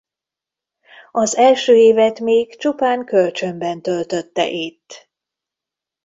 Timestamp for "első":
1.37-1.75